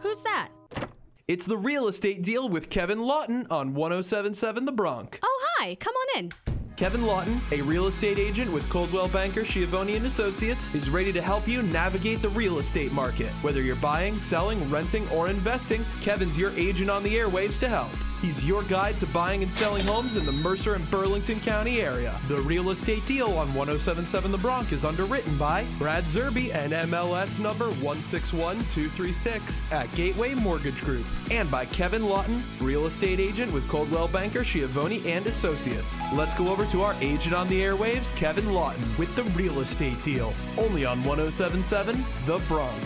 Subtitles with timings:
[0.00, 0.48] Who's that?
[1.28, 5.18] It's the real estate deal with Kevin Lawton on 1077 The Bronc.
[5.22, 5.74] Oh, hi.
[5.76, 6.30] Come on in.
[6.76, 11.22] Kevin Lawton, a real estate agent with Coldwell Banker Schiavone and Associates, is ready to
[11.22, 13.28] help you navigate the real estate market.
[13.40, 17.90] Whether you're buying, selling, renting, or investing, Kevin's your agent on the airwaves to help.
[18.20, 22.18] He's your guide to buying and selling homes in the Mercer and Burlington County area.
[22.28, 27.38] The real estate deal on 1077 The Bronc is underwritten by Brad Zerby and MLS
[27.38, 34.08] number 161236 at Gateway Mortgage Group and by Kevin Lawton, real estate agent with Coldwell
[34.08, 36.00] Banker Schiavone and Associates.
[36.12, 40.02] Let's go over to our agent on the airwaves, Kevin Lawton, with the real estate
[40.02, 40.32] deal.
[40.56, 42.82] Only on 1077 The Bronc.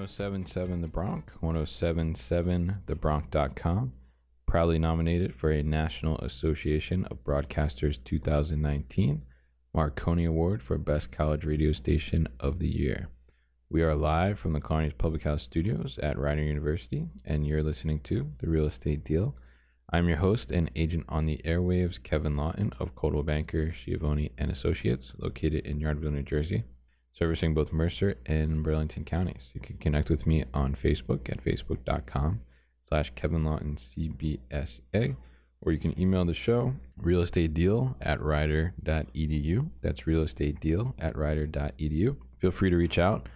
[0.00, 3.92] One zero seven seven The Bronc, 1077thebronc.com.
[4.46, 9.20] Proudly nominated for a National Association of Broadcasters 2019
[9.74, 13.10] Marconi Award for Best College Radio Station of the Year.
[13.68, 18.00] We are live from the Clarney's Public House Studios at Rider University, and you're listening
[18.04, 19.36] to The Real Estate Deal.
[19.92, 24.50] I'm your host and agent on the airwaves, Kevin Lawton of Coldwell Banker, Schiavone and
[24.50, 26.64] Associates, located in Yardville, New Jersey,
[27.20, 29.50] servicing both Mercer and Burlington counties.
[29.52, 32.40] You can connect with me on Facebook at facebook.com
[32.82, 35.16] slash Kevin Lawton CBSA,
[35.60, 39.68] or you can email the show, real estate deal at rider.edu.
[39.82, 42.16] That's real estate deal at rider.edu.
[42.38, 43.28] Feel free to reach out.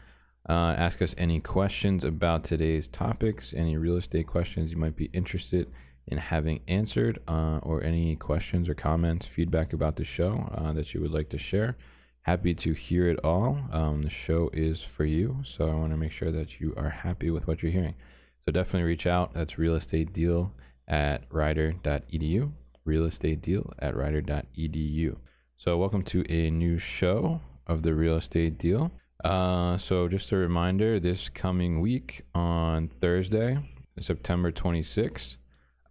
[0.49, 5.11] Uh, ask us any questions about today's topics, any real estate questions you might be
[5.13, 5.71] interested
[6.07, 10.95] in having answered, uh, or any questions or comments, feedback about the show uh, that
[10.95, 11.77] you would like to share.
[12.25, 13.59] Happy to hear it all.
[13.71, 16.89] Um, the show is for you, so I want to make sure that you are
[16.89, 17.97] happy with what you're hearing.
[18.47, 19.35] So definitely reach out.
[19.35, 20.51] That's real estate deal
[20.89, 22.51] at rider.edu.
[22.87, 25.17] Real estate deal at rider.edu.
[25.59, 28.91] So welcome to a new show of the real estate deal.
[29.23, 33.59] Uh, so just a reminder, this coming week on Thursday,
[34.01, 35.37] September 26th,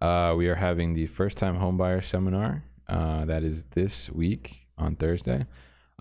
[0.00, 2.64] uh, we are having the first time homebuyer seminar.
[2.88, 5.46] Uh, that is this week on Thursday.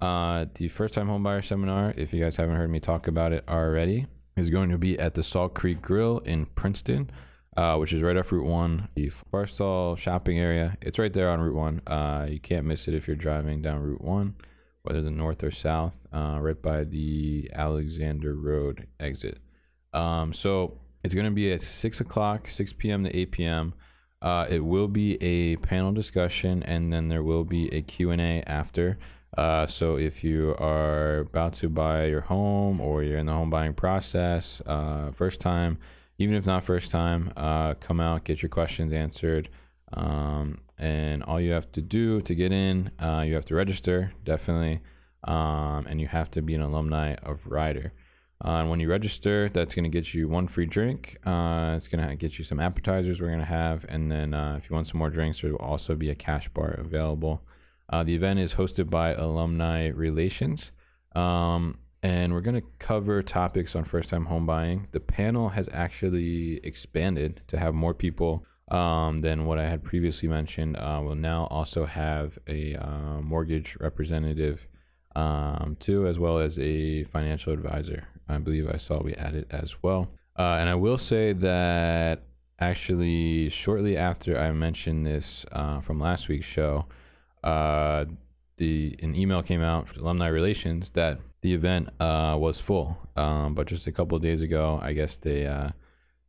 [0.02, 3.44] Uh, the first time homebuyer seminar, if you guys haven't heard me talk about it
[3.48, 7.09] already, is going to be at the Salt Creek Grill in Princeton,
[7.56, 10.78] uh, which is right off Route 1, the Barstool shopping area.
[10.81, 11.81] It's right there on Route 1.
[11.88, 14.36] Uh, you can't miss it if you're driving down Route 1,
[14.81, 19.40] whether the north or south, uh, right by the Alexander Road exit.
[19.94, 23.04] Um, so it's going to be at 6 o'clock, 6 p.m.
[23.04, 23.74] to 8 p.m.
[24.22, 28.98] Uh, it will be a panel discussion, and then there will be a Q&A after.
[29.38, 33.50] Uh, so if you are about to buy your home or you're in the home
[33.50, 35.78] buying process, uh, first time,
[36.20, 39.50] even if not first time, uh, come out, get your questions answered.
[39.94, 44.14] Um, and all you have to do to get in, uh, you have to register,
[44.24, 44.82] definitely.
[45.24, 47.94] Um, and you have to be an alumni of Rider.
[48.44, 51.18] Uh, and when you register, that's going to get you one free drink.
[51.26, 53.86] Uh, it's going to get you some appetizers we're going to have.
[53.88, 56.72] And then if you want some more drinks, there will also be a cash bar
[56.72, 57.42] available.
[57.94, 60.72] Uh, the event is hosted by Alumni Relations.
[61.16, 64.88] Um, and we're going to cover topics on first time home buying.
[64.94, 70.28] The panel has actually expanded to have more people um, than what I had previously
[70.28, 70.76] mentioned.
[70.76, 74.66] Uh, we'll now also have a uh, mortgage representative
[75.16, 78.08] um, too, as well as a financial advisor.
[78.28, 80.10] I believe I saw we added as well.
[80.40, 82.24] Uh, and I will say that
[82.60, 86.88] actually, shortly after I mentioned this uh, from last week's show,
[87.44, 88.06] uh,
[88.58, 92.98] the an email came out from alumni relations that the event uh, was full.
[93.16, 95.72] Um, but just a couple of days ago, I guess they uh,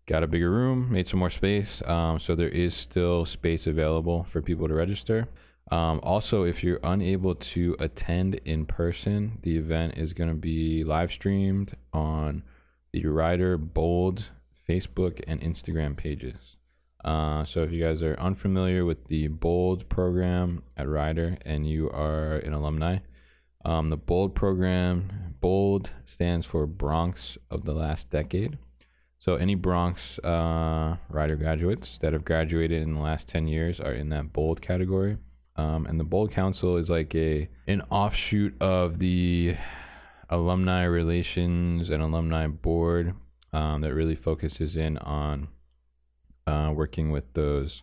[0.07, 1.83] got a bigger room, made some more space.
[1.87, 5.29] Um, so there is still space available for people to register.
[5.71, 10.85] Um, also, if you're unable to attend in person, the event is going to be
[10.85, 12.43] live streamed on
[12.93, 14.31] the Rider Bold
[14.69, 16.54] Facebook and Instagram pages.
[17.05, 21.91] Uh, so if you guys are unfamiliar with the Bold program at Rider and you
[21.91, 22.99] are an alumni,
[23.65, 28.59] um, the Bold program, Bold stands for Broncs of the last decade.
[29.19, 33.93] So any Broncs uh, Rider graduates that have graduated in the last 10 years are
[33.93, 35.19] in that Bold category.
[35.57, 39.57] Um, and the Bold Council is like a an offshoot of the
[40.29, 43.15] alumni relations and alumni board
[43.53, 45.49] um, that really focuses in on
[46.47, 47.83] uh, working with those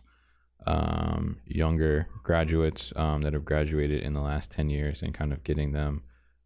[0.66, 5.42] um, younger graduates um, that have graduated in the last 10 years and kind of
[5.44, 6.02] getting them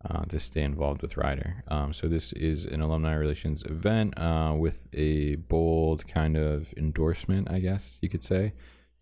[0.08, 1.64] uh, to stay involved with Rider.
[1.68, 7.50] Um, so this is an alumni relations event uh, with a bold kind of endorsement,
[7.50, 8.52] I guess you could say,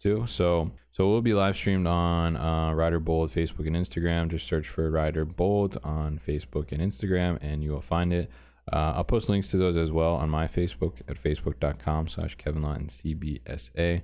[0.00, 0.24] too.
[0.26, 4.28] So so we'll be live streamed on uh, Rider Bold Facebook and Instagram.
[4.28, 8.30] Just search for Rider Bold on Facebook and Instagram, and you will find it.
[8.72, 12.62] Uh, I'll post links to those as well on my Facebook at facebook.com slash Kevin
[12.62, 14.02] Lawton CBSA.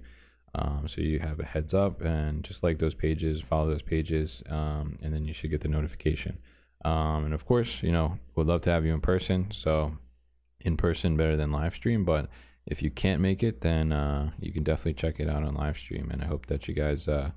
[0.55, 4.43] Um, so you have a heads up and just like those pages, follow those pages,
[4.51, 6.39] um, and then you should get the notification.
[6.85, 9.51] Um, and of course, you know, would love to have you in person.
[9.53, 9.97] So
[10.61, 12.29] in person better than live stream, but
[12.67, 15.79] if you can't make it, then uh, you can definitely check it out on live
[15.79, 16.11] stream.
[16.11, 17.31] And I hope that you guys uh,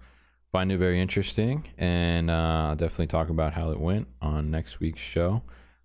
[0.52, 1.68] find it very interesting.
[1.78, 5.44] And uh, I'll definitely talk about how it went on next week's show.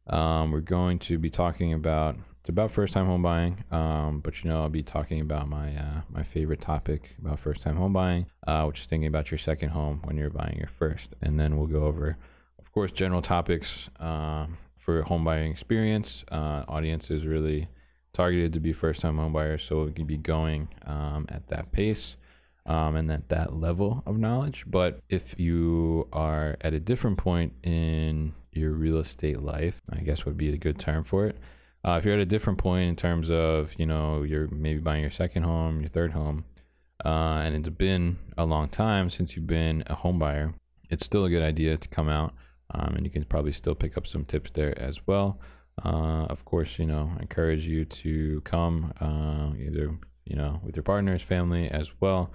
[0.08, 2.16] Um, we're going to be talking about
[2.48, 5.76] it's about first time home buying, um, but you know I'll be talking about my
[5.76, 9.36] uh, my favorite topic about first time home buying, uh, which is thinking about your
[9.36, 12.16] second home when you're buying your first, and then we'll go over,
[12.58, 14.46] of course, general topics uh,
[14.78, 16.24] for home buying experience.
[16.32, 17.68] Uh, audience is really
[18.14, 21.70] targeted to be first time home buyers, so we can be going um, at that
[21.70, 22.16] pace.
[22.64, 24.64] Um, and at that level of knowledge.
[24.66, 30.24] But if you are at a different point in your real estate life, I guess
[30.24, 31.38] would be a good term for it.
[31.86, 35.02] Uh, if you're at a different point in terms of, you know, you're maybe buying
[35.02, 36.44] your second home, your third home,
[37.04, 40.54] uh, and it's been a long time since you've been a home buyer,
[40.90, 42.34] it's still a good idea to come out.
[42.70, 45.40] Um, and you can probably still pick up some tips there as well.
[45.84, 50.76] Uh, of course, you know, I encourage you to come uh, either, you know, with
[50.76, 52.30] your partners, family as well.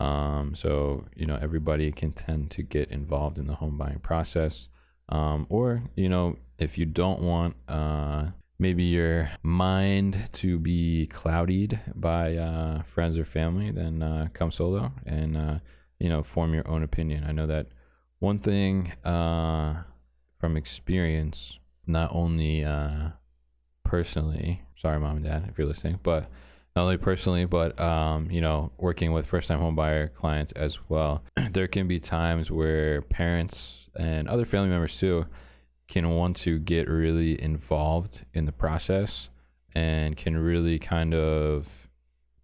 [0.00, 4.68] Um, so, you know, everybody can tend to get involved in the home buying process.
[5.08, 8.26] Um, or, you know, if you don't want uh,
[8.58, 14.92] maybe your mind to be clouded by uh, friends or family, then uh, come solo
[15.04, 15.58] and, uh,
[15.98, 17.24] you know, form your own opinion.
[17.24, 17.68] I know that
[18.18, 19.82] one thing uh,
[20.38, 23.10] from experience, not only uh,
[23.84, 26.28] personally, sorry, mom and dad, if you're listening, but
[26.74, 31.22] not only personally, but um, you know, working with first-time homebuyer clients as well.
[31.52, 35.26] there can be times where parents and other family members too
[35.88, 39.28] can want to get really involved in the process
[39.74, 41.88] and can really kind of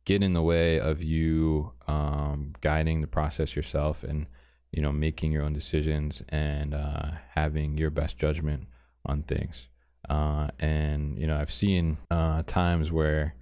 [0.05, 4.27] get in the way of you um, guiding the process yourself and
[4.71, 8.67] you know making your own decisions and uh, having your best judgment
[9.07, 9.69] on things.
[10.09, 13.35] Uh, and you know i've seen uh, times where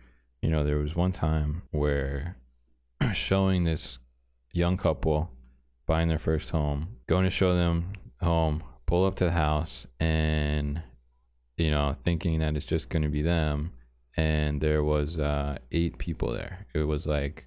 [0.43, 2.37] you know there was one time where
[3.15, 3.99] showing this
[4.53, 5.31] young couple
[5.91, 7.93] buying their first home going to show them
[8.23, 10.81] home pull up to the house and
[11.57, 13.73] you know thinking that it's just going to be them.
[14.17, 16.67] And there was uh, eight people there.
[16.75, 17.47] It was like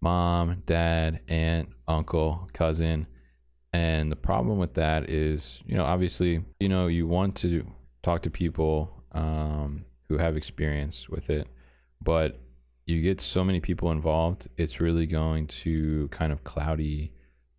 [0.00, 3.06] mom dad aunt uncle cousin.
[3.72, 7.66] And the problem with that is you know obviously you know you want to
[8.02, 11.48] talk to people um, who have experience with it
[12.02, 12.40] but
[12.86, 17.10] you get so many people involved it's really going to kind of cloudy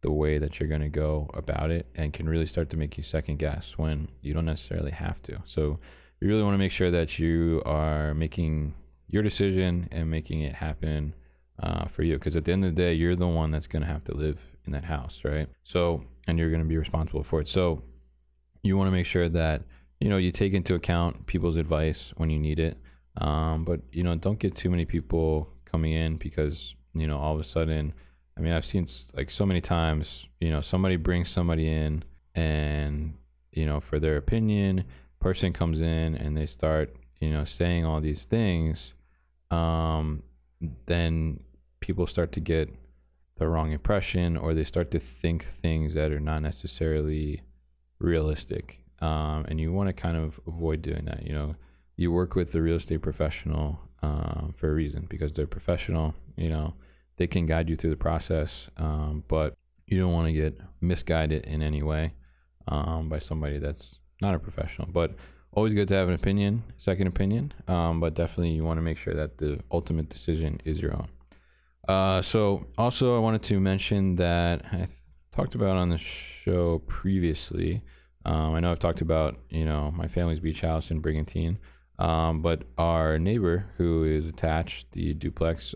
[0.06, 2.96] the way that you're going to go about it and can really start to make
[2.96, 5.42] you second guess when you don't necessarily have to.
[5.46, 5.80] So
[6.22, 8.76] you really want to make sure that you are making
[9.08, 11.16] your decision and making it happen
[11.64, 13.82] uh, for you because at the end of the day you're the one that's going
[13.82, 15.50] to have to live in that house right?
[15.64, 17.48] So and you're going to be responsible for it.
[17.48, 17.82] So
[18.62, 19.64] you want to make sure that
[20.00, 22.78] you know you take into account people's advice when you need it.
[23.18, 27.34] Um, but you know don't get too many people coming in because you know all
[27.34, 27.94] of a sudden
[28.38, 32.04] I mean, I've seen like so many times, you know, somebody brings somebody in
[32.34, 33.14] and,
[33.52, 34.84] you know, for their opinion,
[35.20, 38.94] person comes in and they start, you know, saying all these things.
[39.52, 40.22] Um,
[40.86, 41.40] then
[41.80, 42.70] people start to get
[43.38, 47.42] the wrong impression or they start to think things that are not necessarily
[48.00, 48.82] realistic.
[49.00, 51.26] Um, and you want to kind of avoid doing that.
[51.26, 51.56] You know,
[51.96, 56.50] you work with the real estate professional uh, for a reason because they're professional, you
[56.50, 56.74] know
[57.18, 59.56] they can guide you through the process, um, but
[59.88, 62.14] you don't want to get misguided in any way
[62.68, 64.88] um, by somebody that's not a professional.
[64.92, 65.16] But
[65.52, 68.98] always good to have an opinion, second opinion, um, but definitely you want to make
[68.98, 71.08] sure that the ultimate decision is your own.
[71.88, 74.88] Uh, so also I wanted to mention that I
[75.32, 77.82] talked about on the show previously.
[78.26, 81.60] Um, I know I've talked about you know my family's beach house in Brigantine,
[82.00, 85.76] um, but our neighbor who is attached, the duplex,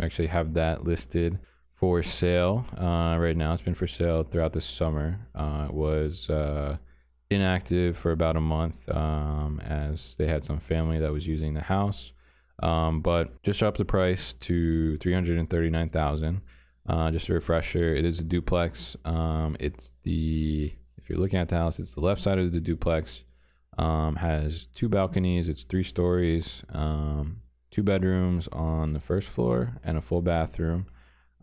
[0.00, 1.38] um, actually have that listed
[1.74, 3.52] for sale uh, right now.
[3.52, 5.18] It's been for sale throughout the summer.
[5.34, 6.76] Uh, it was uh,
[7.30, 11.60] inactive for about a month um, as they had some family that was using the
[11.62, 12.12] house.
[12.62, 16.42] Um, but just dropped the price to three hundred and thirty nine thousand.
[16.86, 18.96] Uh, just a refresher, it is a duplex.
[19.04, 22.60] Um, it's the if you're looking at the house, it's the left side of the
[22.60, 23.22] duplex.
[23.78, 25.48] Um, has two balconies.
[25.48, 26.62] It's three stories.
[27.80, 30.86] Um, two bedrooms on the first floor and a full bathroom.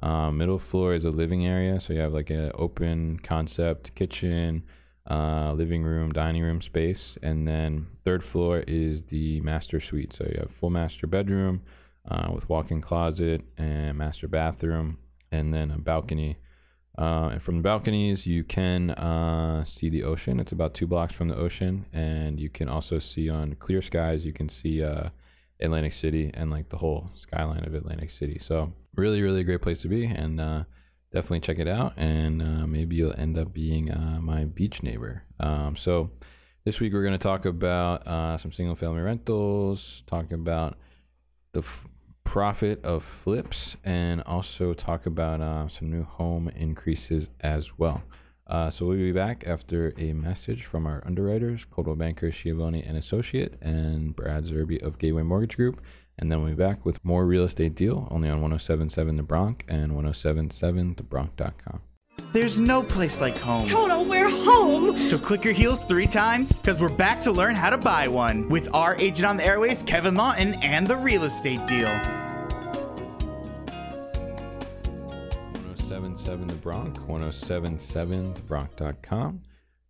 [0.03, 4.63] Uh, middle floor is a living area, so you have like an open concept kitchen,
[5.09, 10.13] uh, living room, dining room space, and then third floor is the master suite.
[10.13, 11.63] So you have full master bedroom
[12.07, 14.99] uh, with walk-in closet and master bathroom,
[15.31, 16.37] and then a balcony.
[16.99, 20.39] Uh, and from the balconies, you can uh, see the ocean.
[20.39, 24.23] It's about two blocks from the ocean, and you can also see on clear skies.
[24.23, 25.09] You can see uh,
[25.59, 28.39] Atlantic City and like the whole skyline of Atlantic City.
[28.39, 30.63] So really, really great place to be, and uh,
[31.11, 31.93] definitely check it out.
[31.97, 35.23] And uh, maybe you'll end up being uh, my beach neighbor.
[35.39, 36.11] Um, so
[36.65, 40.77] this week we're going to talk about uh, some single family rentals, talk about
[41.53, 41.87] the f-
[42.23, 48.03] profit of flips, and also talk about uh, some new home increases as well.
[48.49, 52.97] Uh, so we'll be back after a message from our underwriters, Coldwell Banker, Schiavone and
[52.97, 55.81] Associate, and Brad Zerby of Gateway Mortgage Group.
[56.19, 59.65] And then we'll be back with more real estate deal only on 1077 The Bronc
[59.67, 61.81] and 1077thebronc.com.
[62.33, 63.69] There's no place like home.
[63.69, 65.05] Toto, we're home.
[65.05, 68.49] So click your heels three times because we're back to learn how to buy one
[68.49, 71.87] with our agent on the airways, Kevin Lawton, and the real estate deal.
[76.17, 79.43] 1077 The Bronc, 1077thebronc.com.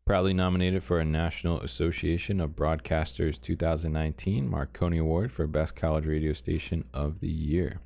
[0.05, 6.33] Proudly nominated for a National Association of Broadcasters 2019 Marconi Award for Best College Radio
[6.33, 7.79] Station of the Year.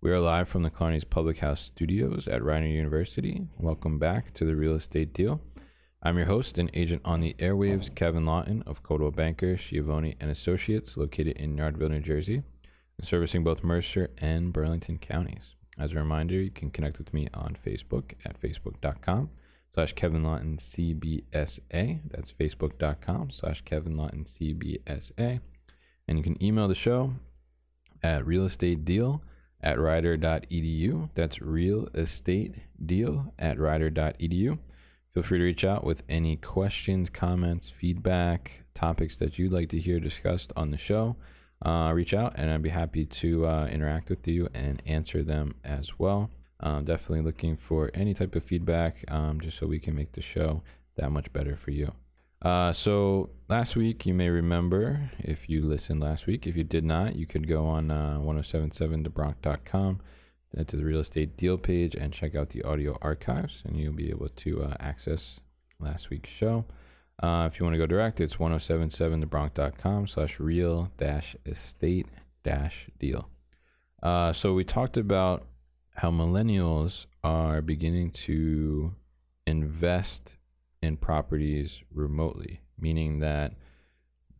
[0.00, 3.48] We are live from the Clarney's Public House Studios at Rider University.
[3.58, 5.40] Welcome back to the Real Estate Deal.
[6.04, 10.30] I'm your host and agent on the airwaves, Kevin Lawton of Coldwell Banker, Schiavone and
[10.30, 12.44] Associates, located in Yardville, New Jersey,
[12.96, 15.56] and servicing both Mercer and Burlington counties.
[15.78, 19.30] As a reminder, you can connect with me on Facebook at facebook.com
[19.74, 22.00] slash Kevin Lawton CBSA.
[22.10, 25.40] That's facebook.com slash Kevin Lawton CBSA.
[26.08, 27.12] And you can email the show
[28.02, 29.20] at realestatedeal
[29.62, 31.10] at rider.edu.
[31.14, 34.58] That's real estate deal at rider.edu.
[35.14, 39.78] Feel free to reach out with any questions, comments, feedback, topics that you'd like to
[39.78, 41.16] hear discussed on the show
[41.64, 45.54] uh, reach out and I'd be happy to uh, interact with you and answer them
[45.64, 46.30] as well.
[46.60, 50.20] Um, definitely looking for any type of feedback um, just so we can make the
[50.20, 50.62] show
[50.96, 51.92] that much better for you.
[52.40, 56.46] Uh, so last week, you may remember if you listened last week.
[56.46, 60.00] If you did not, you could go on uh, 1077thebronc.com
[60.66, 64.10] to the real estate deal page and check out the audio archives, and you'll be
[64.10, 65.40] able to uh, access
[65.80, 66.64] last week's show.
[67.22, 72.06] Uh, if you want to go direct, it's 1077thebronc.com slash real dash estate
[72.42, 73.28] dash deal.
[74.02, 75.46] Uh, so we talked about
[75.94, 78.92] how millennials are beginning to
[79.46, 80.36] invest
[80.82, 83.54] in properties remotely, meaning that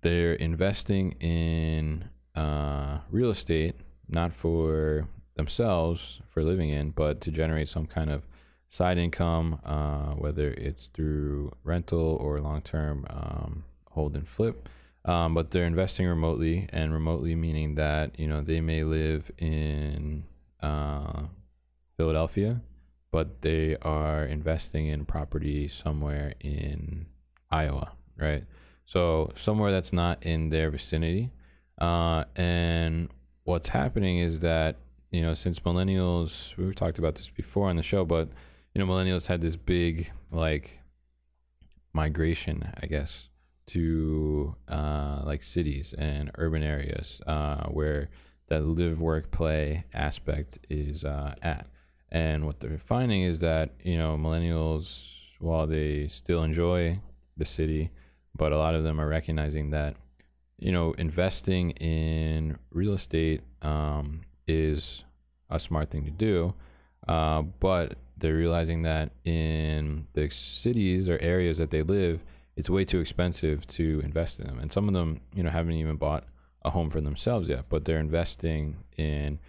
[0.01, 3.77] they're investing in uh, real estate
[4.09, 8.27] not for themselves for living in, but to generate some kind of
[8.73, 14.69] side income, uh, whether it's through rental or long term um, hold and flip.
[15.05, 20.25] Um, but they're investing remotely, and remotely meaning that you know they may live in
[20.63, 21.25] uh,
[21.97, 22.61] Philadelphia,
[23.11, 27.07] but they are investing in property somewhere in
[27.51, 28.45] Iowa, right?
[28.87, 31.31] So somewhere that's not in their vicinity.
[31.79, 33.09] Uh, and
[33.45, 34.77] what's happening is that
[35.11, 38.29] you know since millennials, we've talked about this before on the show, but
[38.75, 40.81] you know, millennials had this big like
[41.93, 43.29] migration, I guess,
[43.69, 48.09] to uh, like cities and urban areas uh, where
[48.49, 51.67] that live, work, play aspect is uh, at.
[52.11, 57.01] And what they're finding is that you know millennials, while they still enjoy
[57.37, 57.91] the city,
[58.37, 59.97] but a lot of them are recognizing that
[60.59, 65.05] you know investing in real estate um, is
[65.49, 66.55] a smart thing to do,
[67.09, 72.23] uh, but they're realizing that in the cities or areas that they live,
[72.57, 74.59] it's way too expensive to invest in them.
[74.61, 76.25] And some of them, you know, haven't even bought
[76.65, 79.41] a home for themselves yet, but they're investing in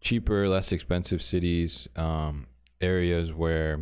[0.00, 2.46] cheaper, less expensive cities, um,
[2.80, 3.80] areas where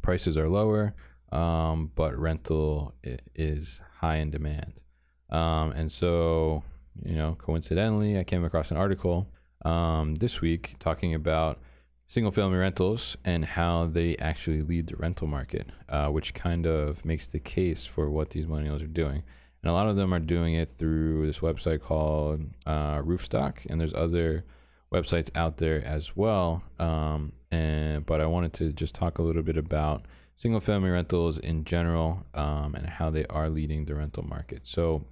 [0.00, 0.94] prices are lower,
[1.32, 2.94] um, but rental
[3.34, 4.74] is high in demand.
[5.30, 6.62] Um, and so,
[7.04, 9.26] you know, coincidentally, I came across an article
[9.64, 11.58] um, this week talking about
[12.08, 17.04] single family rentals and how they actually lead the rental market, uh, which kind of
[17.04, 19.22] makes the case for what these millennials are doing.
[19.62, 23.80] And a lot of them are doing it through this website called uh, Roofstock, and
[23.80, 24.44] there's other
[24.92, 26.62] websites out there as well.
[26.78, 30.04] Um, and but I wanted to just talk a little bit about
[30.36, 34.60] single family rentals in general um, and how they are leading the rental market.
[34.64, 35.04] So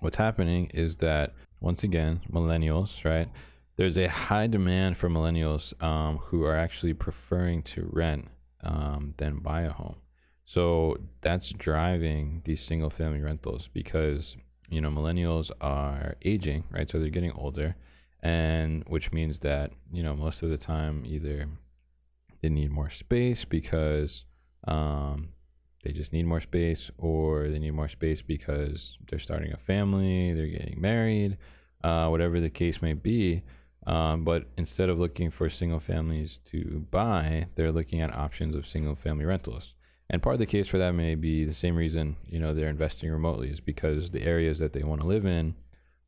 [0.00, 3.28] what's happening is that once again, millennials, right?
[3.76, 8.28] There's a high demand for millennials um, who are actually preferring to rent
[8.62, 9.96] um, than buy a home.
[10.44, 14.36] So that's driving these single family rentals because
[14.68, 16.88] you know millennials are aging, right?
[16.88, 17.76] So they're getting older,
[18.22, 21.48] and which means that you know most of the time either
[22.42, 24.24] they need more space because
[24.68, 25.30] um,
[25.82, 30.32] they just need more space, or they need more space because they're starting a family,
[30.32, 31.38] they're getting married,
[31.82, 33.42] uh, whatever the case may be.
[33.86, 38.66] Um, but instead of looking for single families to buy, they're looking at options of
[38.66, 39.74] single family rentals.
[40.10, 42.68] And part of the case for that may be the same reason, you know, they're
[42.68, 45.54] investing remotely is because the areas that they want to live in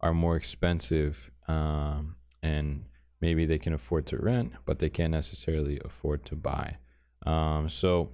[0.00, 2.84] are more expensive um, and
[3.20, 6.76] maybe they can afford to rent, but they can't necessarily afford to buy.
[7.26, 8.10] Um, so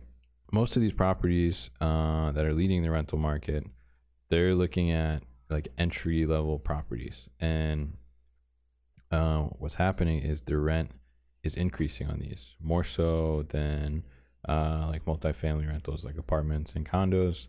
[0.52, 3.64] most of these properties uh, that are leading the rental market,
[4.30, 7.16] they're looking at like entry level properties.
[7.40, 7.97] And
[9.11, 10.90] uh, what's happening is the rent
[11.42, 14.02] is increasing on these more so than
[14.49, 17.46] uh, like multifamily rentals, like apartments and condos.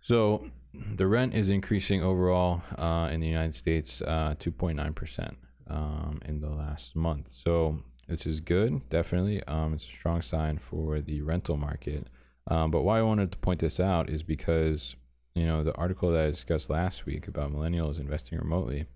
[0.00, 0.50] So
[0.94, 5.36] the rent is increasing overall uh, in the United States, uh, 2.9%
[5.68, 7.28] um, in the last month.
[7.30, 9.42] So this is good, definitely.
[9.44, 12.08] Um, it's a strong sign for the rental market.
[12.48, 14.96] Um, but why I wanted to point this out is because,
[15.34, 18.86] you know, the article that I discussed last week about millennials investing remotely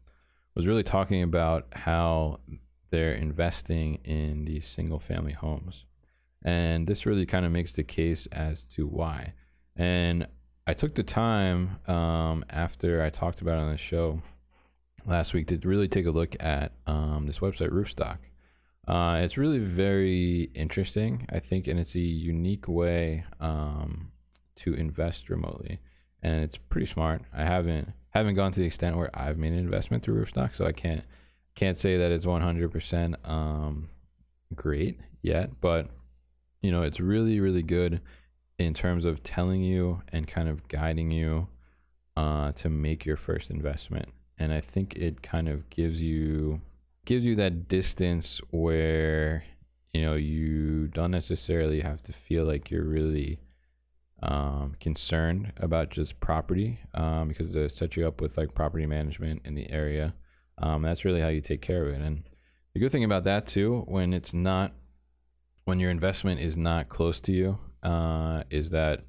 [0.56, 2.40] was really talking about how
[2.90, 5.84] they're investing in these single family homes.
[6.42, 9.34] And this really kind of makes the case as to why.
[9.76, 10.26] And
[10.66, 14.22] I took the time um, after I talked about it on the show
[15.04, 18.18] last week to really take a look at um, this website, Roofstock.
[18.88, 24.12] Uh, it's really very interesting, I think, and it's a unique way um,
[24.56, 25.80] to invest remotely,
[26.22, 27.22] and it's pretty smart.
[27.34, 30.64] I haven't haven't gone to the extent where I've made an investment through Roofstock, so
[30.64, 31.02] I can't
[31.54, 33.88] can't say that it's 100% um,
[34.54, 35.88] great yet, but
[36.60, 38.00] you know, it's really, really good
[38.58, 41.48] in terms of telling you and kind of guiding you
[42.16, 44.08] uh, to make your first investment.
[44.38, 46.60] And I think it kind of gives you
[47.04, 49.44] gives you that distance where
[49.94, 53.38] you know you don't necessarily have to feel like you're really
[54.26, 59.42] um, concerned about just property um, because they set you up with like property management
[59.44, 60.14] in the area.
[60.58, 62.02] Um, that's really how you take care of it.
[62.02, 62.24] And
[62.74, 64.72] the good thing about that too, when it's not
[65.64, 69.04] when your investment is not close to you uh, is that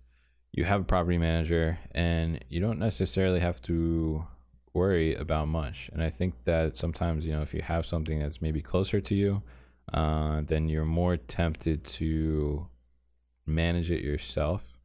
[0.51, 4.23] you have a property manager and you don't necessarily have to
[4.73, 5.89] worry about much.
[5.93, 9.15] And I think that sometimes, you know, if you have something that's maybe closer to
[9.15, 9.41] you,
[9.93, 12.67] uh, then you're more tempted to
[13.45, 14.76] manage it yourself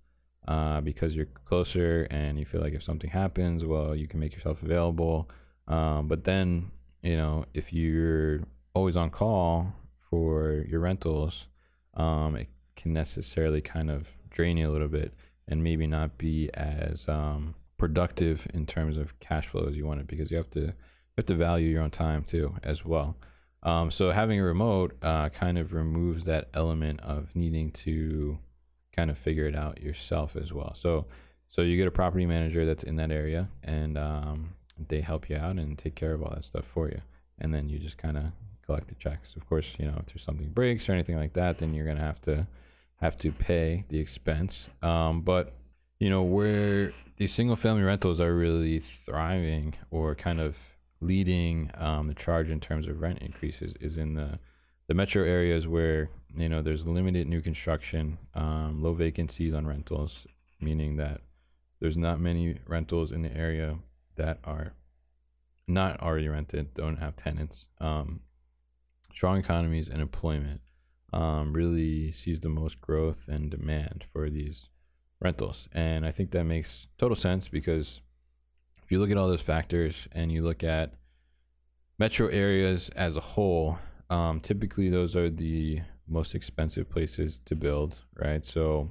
[0.49, 4.35] uh, because you're closer and you feel like if something happens, well, you can make
[4.35, 5.29] yourself available.
[5.69, 6.71] Um, but then,
[7.03, 8.41] you know, if you're
[8.75, 9.73] always on call
[10.11, 11.47] for your rentals,
[11.95, 15.13] um, it can necessarily kind of drain you a little bit
[15.49, 20.01] and maybe not be as um, productive in terms of cash flow as you want
[20.01, 23.17] it because you have to you have to value your own time too as well.
[23.63, 28.39] Um, so having a remote uh, kind of removes that element of needing to
[28.95, 30.75] kind of figure it out yourself as well.
[30.79, 31.07] So
[31.49, 34.55] so you get a property manager that's in that area and um,
[34.89, 37.01] they help you out and take care of all that stuff for you,
[37.39, 38.25] and then you just kind of
[38.65, 39.35] collect the checks.
[39.37, 42.01] Of course, you know if there's something breaks or anything like that, then you're gonna
[42.01, 42.47] have to
[42.97, 44.69] have to pay the expense.
[44.83, 45.55] Um, but
[45.99, 50.57] you know where these single family rentals are really thriving or kind of
[51.01, 54.39] leading um, the charge in terms of rent increases is in the
[54.93, 60.27] the metro areas where you know there's limited new construction, um, low vacancies on rentals,
[60.61, 61.23] meaning that
[61.81, 63.79] there's not many rentals in the area
[64.17, 64.75] that are
[65.67, 67.65] not already rented, don't have tenants.
[67.81, 68.21] Um,
[69.15, 70.61] strong economies and employment
[71.15, 74.67] um, really sees the most growth and demand for these
[75.23, 75.71] rentals.
[75.73, 78.03] And I think that makes total sense because
[78.85, 80.93] if you look at all those factors and you look at
[81.99, 83.79] metro areas as a whole,
[84.13, 88.45] um, typically those are the most expensive places to build, right?
[88.45, 88.91] So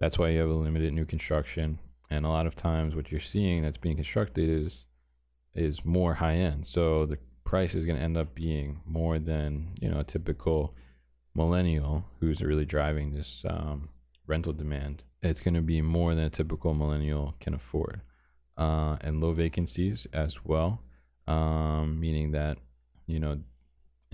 [0.00, 1.78] that's why you have a limited new construction.
[2.10, 4.86] And a lot of times, what you're seeing that's being constructed is
[5.54, 6.66] is more high end.
[6.66, 10.74] So the price is going to end up being more than you know a typical
[11.34, 13.90] millennial who's really driving this um,
[14.26, 15.04] rental demand.
[15.22, 18.00] It's going to be more than a typical millennial can afford,
[18.56, 20.80] uh, and low vacancies as well,
[21.26, 22.56] um, meaning that
[23.06, 23.40] you know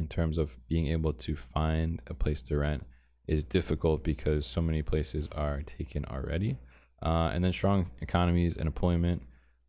[0.00, 2.82] in terms of being able to find a place to rent
[3.28, 6.56] is difficult because so many places are taken already.
[7.02, 9.22] Uh, and then strong economies and employment.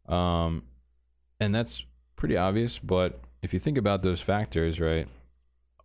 [0.07, 0.63] Um,
[1.39, 1.83] and that's
[2.15, 5.07] pretty obvious, but if you think about those factors, right,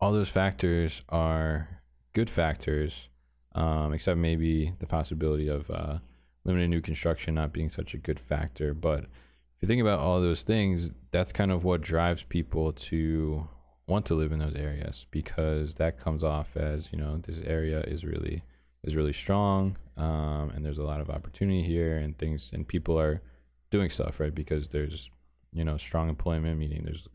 [0.01, 1.69] all those factors are
[2.13, 3.09] good factors,
[3.55, 5.99] um, except maybe the possibility of uh,
[6.45, 8.75] limited new construction not being such a good factor.
[8.75, 13.49] But if you think about all those things, that's kind of what drives people to
[13.87, 17.81] want to live in those areas because that comes off as you know this area
[17.83, 18.43] is really
[18.83, 22.99] is really strong um, and there's a lot of opportunity here and things and people
[22.99, 23.23] are
[23.71, 24.35] doing stuff right?
[24.35, 25.11] Because there's
[25.53, 27.07] you know strong employment meaning there's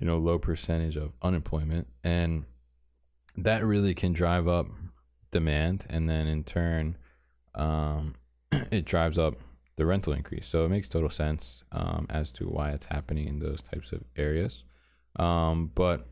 [0.00, 2.44] you know low percentage of unemployment and
[3.36, 4.66] that really can drive up
[5.30, 6.96] demand and then in turn
[7.54, 8.14] um,
[8.52, 9.34] it drives up
[9.76, 10.46] the rental increase.
[10.46, 14.02] So it makes total sense um, as to why it's happening in those types of
[14.16, 14.64] areas
[15.18, 16.06] um, but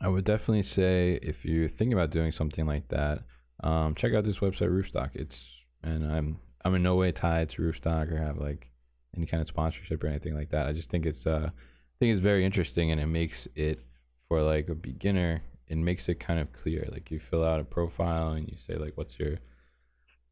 [0.00, 3.22] I would definitely say if you're thinking about doing something like that,
[3.62, 5.10] um, check out this website Roofstock.
[5.14, 5.46] It's
[5.82, 8.68] and I'm I'm in no way tied to Roofstock or have like
[9.16, 10.66] any kind of sponsorship or anything like that.
[10.66, 13.80] I just think it's uh I think it's very interesting and it makes it
[14.28, 15.42] for like a beginner.
[15.68, 16.88] It makes it kind of clear.
[16.90, 19.38] Like you fill out a profile and you say like what's your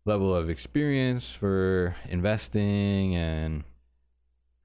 [0.04, 3.62] level of experience for investing and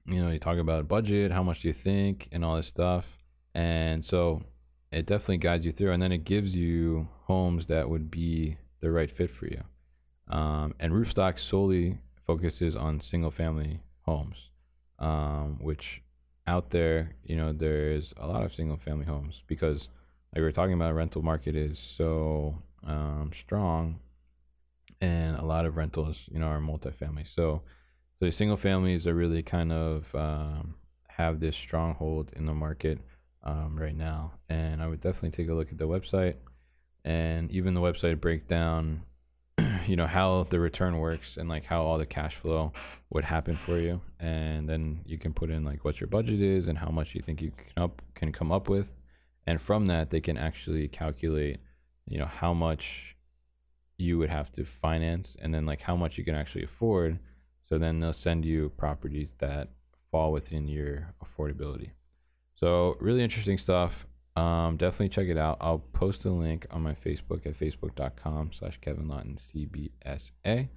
[0.06, 3.15] you know you talk about budget how much do you think and all this stuff
[3.56, 4.42] and so
[4.92, 8.90] it definitely guides you through and then it gives you homes that would be the
[8.90, 9.62] right fit for you.
[10.28, 14.50] Um, and roofstock solely focuses on single family homes
[14.98, 16.02] um, which
[16.46, 19.88] out there you know there's a lot of single family homes because
[20.34, 23.98] like we are talking about rental market is so um, strong
[25.00, 27.26] and a lot of rentals you know are multifamily.
[27.26, 27.62] So
[28.18, 30.74] so single families are really kind of um,
[31.08, 32.98] have this stronghold in the market
[33.46, 36.34] um, right now, and I would definitely take a look at the website
[37.04, 39.02] and even the website breakdown.
[39.86, 42.72] you know how the return works and like how all the cash flow
[43.10, 46.68] would happen for you, and then you can put in like what your budget is
[46.68, 48.92] and how much you think you can up can come up with,
[49.46, 51.60] and from that they can actually calculate,
[52.06, 53.16] you know how much
[53.98, 57.18] you would have to finance and then like how much you can actually afford
[57.68, 59.70] so then they'll send you properties that
[60.10, 61.90] fall within your affordability.
[62.56, 64.06] So really interesting stuff.
[64.34, 65.58] Um, definitely check it out.
[65.60, 70.68] I'll post a link on my Facebook at facebook.com slash Kevin Lawton CBSA.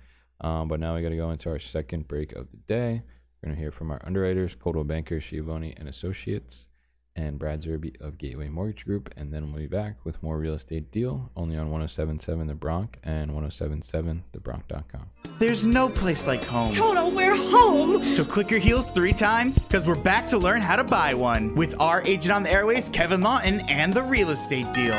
[0.41, 3.01] Um, but now we got to go into our second break of the day.
[3.41, 6.67] We're going to hear from our underwriters, Coldwell Banker, Schiavone and Associates
[7.15, 9.13] and Brad Zerby of Gateway Mortgage Group.
[9.17, 12.97] And then we'll be back with more real estate deal only on 1077 The Bronc
[13.03, 15.09] and 1077TheBronc.com.
[15.37, 16.75] There's no place like home.
[16.75, 18.13] Toto, we're home!
[18.13, 21.55] So click your heels three times because we're back to learn how to buy one
[21.55, 24.95] with our agent on the airways, Kevin Lawton, and the real estate deal.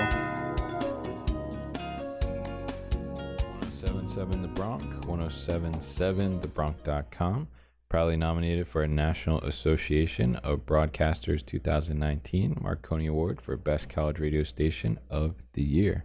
[3.71, 7.49] 1077 The Bronc, 1077TheBronc.com
[7.91, 14.45] proudly nominated for a National Association of Broadcasters 2019 Marconi Award for Best College Radio
[14.45, 16.05] Station of the Year.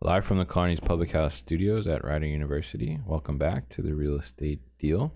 [0.00, 4.14] Live from the Clarney's Public House studios at Rider University, welcome back to the Real
[4.14, 5.12] Estate Deal.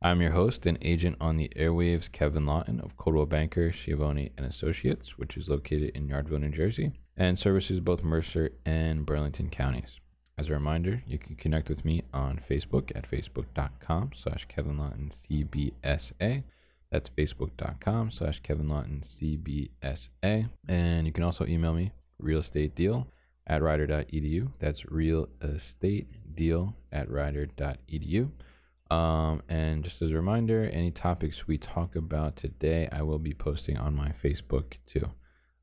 [0.00, 4.46] I'm your host and agent on the airwaves, Kevin Lawton of Coldwell Banker, Schiavone and
[4.46, 9.99] Associates, which is located in Yardville, New Jersey, and services both Mercer and Burlington counties.
[10.40, 15.10] As a reminder, you can connect with me on Facebook at facebook.com slash Kevin Lawton
[15.10, 16.44] CBSA.
[16.90, 20.48] That's facebook.com slash Kevin Lawton CBSA.
[20.66, 23.06] And you can also email me real estate deal
[23.46, 24.50] at rider.edu.
[24.58, 28.30] That's real estate deal at rider.edu.
[28.90, 33.34] Um, and just as a reminder, any topics we talk about today, I will be
[33.34, 35.10] posting on my Facebook too.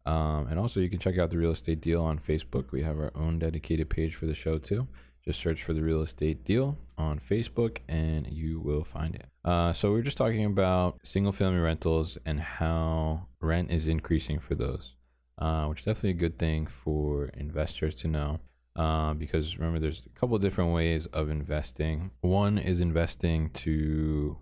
[0.08, 2.72] Um, and also, you can check out the real estate deal on Facebook.
[2.72, 4.88] We have our own dedicated page for the show too.
[5.26, 9.26] Just search for the real estate deal on Facebook and you will find it.
[9.44, 14.40] Uh, so, we are just talking about single family rentals and how rent is increasing
[14.40, 14.96] for those,
[15.40, 18.40] uh, which is definitely a good thing for investors to know.
[18.78, 22.12] Uh, because remember, there's a couple different ways of investing.
[22.22, 24.38] One is investing to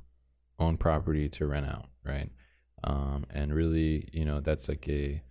[0.60, 2.30] own property to rent out, right?
[2.84, 5.24] Um, and really, you know, that's like a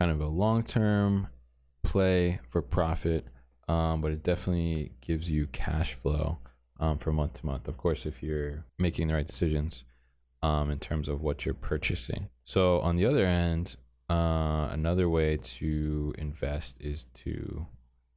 [0.00, 1.28] kind of a long term
[1.82, 3.26] play for profit,
[3.68, 6.38] um, but it definitely gives you cash flow
[6.80, 7.68] um, from month to month.
[7.68, 9.84] Of course, if you're making the right decisions
[10.42, 12.30] um, in terms of what you're purchasing.
[12.44, 13.76] So, on the other end,
[14.08, 17.66] uh, another way to invest is to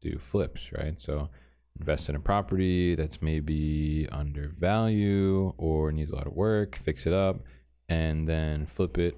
[0.01, 0.95] do flips, right?
[0.99, 1.29] So,
[1.77, 7.05] invest in a property that's maybe under value or needs a lot of work, fix
[7.05, 7.41] it up,
[7.89, 9.17] and then flip it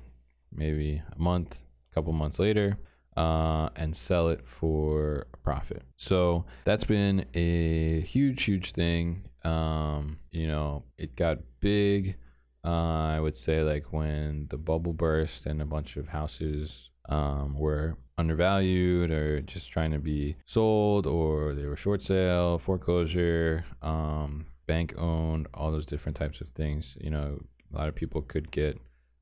[0.51, 1.64] maybe a month,
[1.95, 2.77] couple months later
[3.17, 5.81] uh, and sell it for a profit.
[5.95, 9.29] So that's been a huge, huge thing.
[9.43, 12.17] Um, you know, it got big
[12.65, 17.53] Uh, I would say like when the bubble burst and a bunch of houses um,
[17.59, 24.47] were undervalued or just trying to be sold or they were short sale, foreclosure, um,
[24.65, 26.97] bank owned, all those different types of things.
[26.99, 27.39] You know,
[27.71, 28.79] a lot of people could get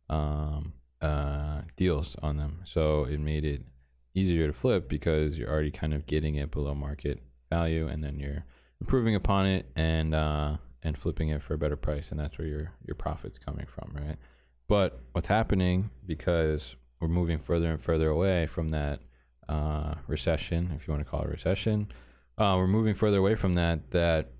[0.09, 0.71] um,
[1.03, 2.61] uh, deals on them.
[2.65, 3.61] So it made it
[4.15, 8.19] easier to flip because you're already kind of getting it below market value and then
[8.19, 8.45] you're
[8.79, 12.07] improving upon it and uh, and flipping it for a better price.
[12.09, 14.17] And that's where your your profits coming from right?
[14.67, 19.01] But what's happening because we're moving further and further away from that
[19.49, 21.87] uh, recession if you want to call it a recession
[22.37, 24.31] uh, we're moving further away from that that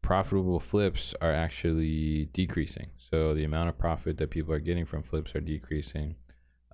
[0.00, 5.02] profitable flips are actually decreasing so the amount of profit that people are getting from
[5.02, 6.14] flips are decreasing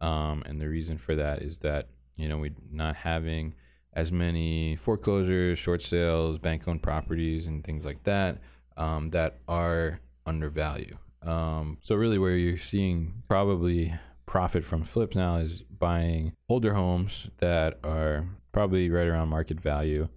[0.00, 3.54] um, and the reason for that is that you know we're not having
[3.92, 8.38] as many foreclosures short sales bank owned properties and things like that
[8.76, 10.98] um, that are undervalued.
[11.22, 13.94] Um, so really, where you're seeing probably
[14.26, 20.08] profit from flips now is buying older homes that are probably right around market value,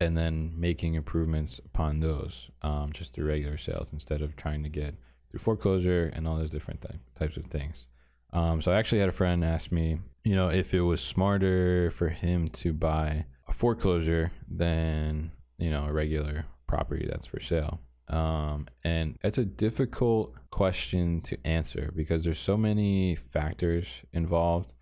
[0.00, 4.68] and then making improvements upon those um, just through regular sales instead of trying to
[4.68, 4.94] get
[5.30, 6.84] through foreclosure and all those different
[7.18, 7.86] types of things.
[8.32, 11.90] Um, so I actually had a friend ask me, you know, if it was smarter
[11.90, 17.80] for him to buy a foreclosure than you know a regular property that's for sale.
[18.08, 24.72] Um, and it's a difficult question to answer because there's so many factors involved.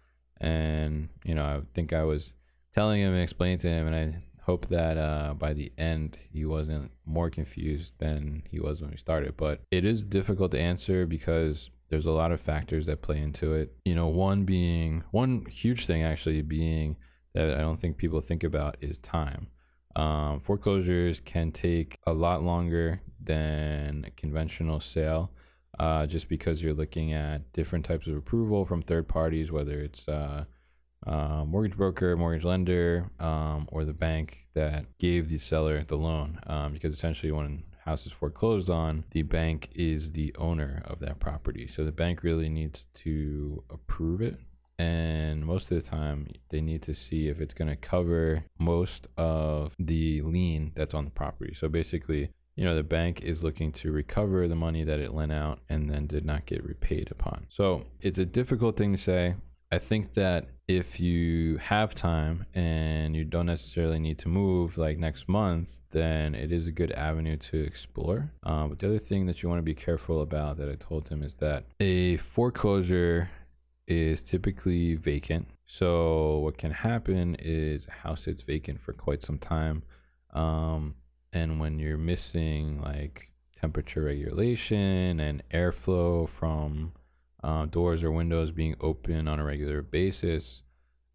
[0.40, 2.34] And, you know, I think I was
[2.74, 6.44] telling him and explaining to him, and I hope that uh, by the end he
[6.44, 9.36] wasn't more confused than he was when we started.
[9.36, 13.54] But it is difficult to answer because there's a lot of factors that play into
[13.54, 13.74] it.
[13.84, 16.96] You know, one being, one huge thing actually being
[17.34, 19.48] that I don't think people think about is time.
[19.96, 25.32] Um, foreclosures can take a lot longer than a conventional sale,
[25.80, 30.06] uh, just because you're looking at different types of approval from third parties, whether it's
[30.06, 30.44] uh,
[31.06, 36.40] uh, mortgage broker, mortgage lender, um, or the bank that gave the seller the loan.
[36.46, 41.20] Um, because essentially, when house is foreclosed on, the bank is the owner of that
[41.20, 41.68] property.
[41.68, 44.38] So the bank really needs to approve it
[44.78, 49.06] and most of the time they need to see if it's going to cover most
[49.16, 53.72] of the lien that's on the property so basically you know the bank is looking
[53.72, 57.46] to recover the money that it lent out and then did not get repaid upon
[57.48, 59.34] so it's a difficult thing to say
[59.70, 64.98] i think that if you have time and you don't necessarily need to move like
[64.98, 69.26] next month then it is a good avenue to explore uh, but the other thing
[69.26, 73.28] that you want to be careful about that i told him is that a foreclosure
[73.86, 75.46] is typically vacant.
[75.66, 79.82] So what can happen is a house sits vacant for quite some time.
[80.32, 80.94] Um,
[81.32, 86.92] and when you're missing like temperature regulation and airflow from
[87.42, 90.62] uh, doors or windows being open on a regular basis,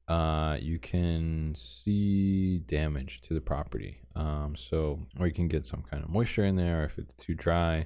[0.07, 3.97] uh, you can see damage to the property.
[4.15, 6.83] Um, so, or you can get some kind of moisture in there.
[6.85, 7.85] If it's too dry,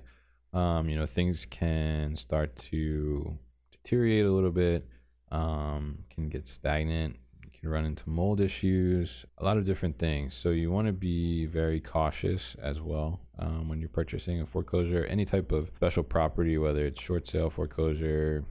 [0.53, 3.37] um, you know, things can start to
[3.71, 4.87] deteriorate a little bit,
[5.31, 7.17] um, can get stagnant,
[7.65, 10.35] can run into mold issues, a lot of different things.
[10.35, 15.05] So you want to be very cautious as well um, when you're purchasing a foreclosure,
[15.05, 18.45] any type of special property, whether it's short sale foreclosure,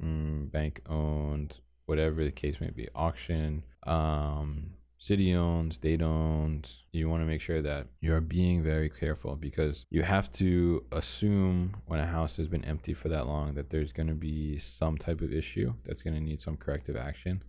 [0.00, 3.64] mm, bank owned, whatever the case may be, auction.
[3.88, 6.84] Um, city owns, state owns.
[6.92, 11.76] You want to make sure that you're being very careful because you have to assume
[11.86, 14.96] when a house has been empty for that long that there's going to be some
[14.96, 17.42] type of issue that's going to need some corrective action.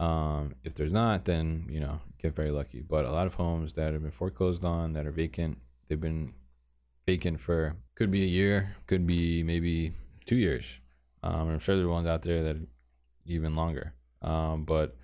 [0.00, 2.80] Um, if there's not, then you know get very lucky.
[2.80, 5.58] But a lot of homes that have been foreclosed on that are vacant,
[5.88, 6.32] they've been
[7.06, 9.92] vacant for could be a year, could be maybe
[10.24, 10.80] two years.
[11.22, 12.56] Um, I'm sure there are ones out there that
[13.26, 13.92] even longer.
[14.22, 14.96] Um, but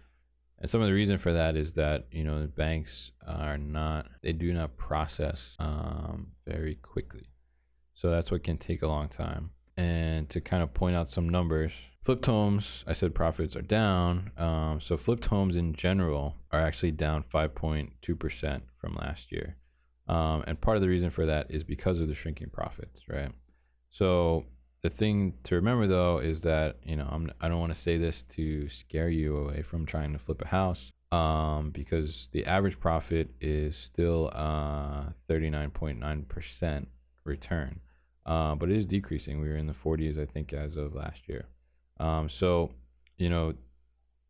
[0.58, 4.32] and some of the reason for that is that you know banks are not they
[4.32, 7.28] do not process um, very quickly,
[7.92, 9.50] so that's what can take a long time.
[9.76, 14.30] And to kind of point out some numbers, flipped homes, I said profits are down.
[14.38, 19.56] Um, so flipped homes in general are actually down 5.2% from last year.
[20.08, 23.32] Um, and part of the reason for that is because of the shrinking profits, right?
[23.90, 24.46] So
[24.82, 27.98] the thing to remember though is that you know I'm, I don't want to say
[27.98, 32.78] this to scare you away from trying to flip a house um, because the average
[32.78, 36.86] profit is still uh, 39.9%
[37.24, 37.80] return
[38.26, 39.40] uh, but it is decreasing.
[39.40, 41.46] We were in the 40s I think as of last year.
[41.98, 42.72] Um, so
[43.16, 43.54] you know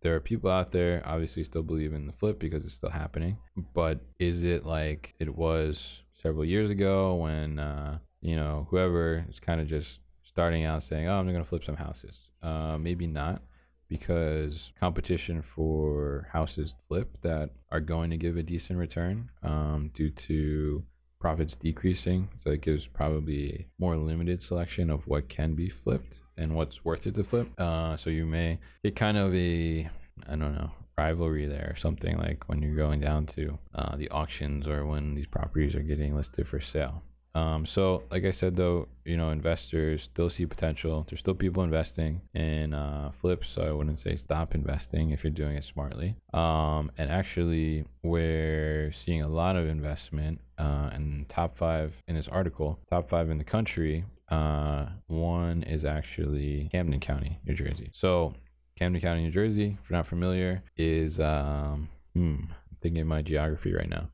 [0.03, 3.39] there are people out there obviously still believe in the flip because it's still happening.
[3.75, 9.41] But is it like it was several years ago when uh, you know whoever is
[9.41, 13.07] kind of just starting out saying, "Oh, I'm going to flip some houses." Uh, maybe
[13.07, 13.43] not,
[13.89, 20.11] because competition for houses flip that are going to give a decent return um, due
[20.11, 20.85] to
[21.27, 22.29] profits decreasing.
[22.45, 27.05] So it gives probably more limited selection of what can be flipped and what's worth
[27.09, 27.49] it to flip.
[27.59, 29.91] Uh, so you may get kind of a
[30.29, 34.09] I don't know rivalry there or something like when you're going down to uh, the
[34.11, 37.03] auctions or when these properties are getting listed for sale.
[37.37, 41.05] Um, so, like I said, though, you know, investors still see potential.
[41.07, 43.51] There's still people investing in uh, flips.
[43.51, 46.17] So I wouldn't say stop investing if you're doing it smartly.
[46.33, 52.27] Um, and actually, we're seeing a lot of investment uh, in top five in this
[52.27, 54.07] article, top five in the country.
[54.31, 57.91] Uh, one is actually Camden County, New Jersey.
[57.93, 58.33] So
[58.79, 63.75] Camden County, New Jersey, if you're not familiar, is um, hmm, I'm thinking my geography
[63.75, 64.09] right now.